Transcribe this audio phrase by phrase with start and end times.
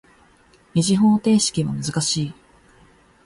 [0.73, 2.33] 二次方程式は難しい。